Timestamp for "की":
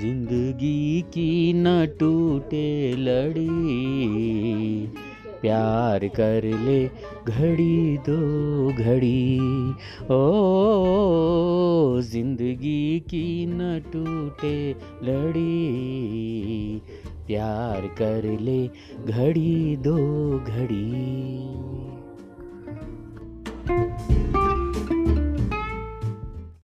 1.02-1.52, 13.00-13.46